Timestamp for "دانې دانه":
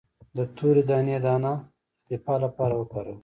0.89-1.53